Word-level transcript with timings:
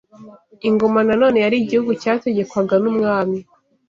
Ingoma 0.67 0.99
na 1.07 1.15
none 1.21 1.37
cyari 1.41 1.57
‘’Igihugu 1.63 1.91
cyategekwaga 2.01 2.75
n’umwami 2.83 3.39